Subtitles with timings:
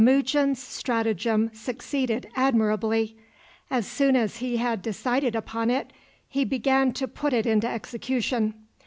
[0.01, 3.15] Temujin's stratagem succeeded admirably.
[3.69, 5.93] As soon as he had decided upon it
[6.27, 8.55] he began to put it into execution.